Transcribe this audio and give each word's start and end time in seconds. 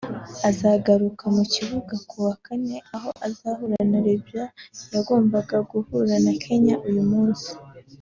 azagaruka 0.49 1.23
mu 1.35 1.43
kibuga 1.53 1.95
ku 2.09 2.15
wa 2.25 2.33
kane 2.45 2.77
aho 2.95 3.09
azahura 3.27 3.77
na 3.91 3.99
Libya 4.05 4.45
yagombaga 4.93 5.57
guhura 5.71 6.13
na 6.25 6.33
Kenya 6.43 6.75
uyu 6.89 7.03
munsi 7.11 7.49